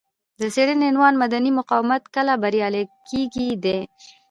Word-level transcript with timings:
د 0.39 0.41
څېړنې 0.53 0.85
عنوان 0.91 1.13
مدني 1.21 1.51
مقاومت 1.59 2.03
کله 2.15 2.33
بریالی 2.43 2.83
کیږي 3.09 3.47
دی. 3.63 3.79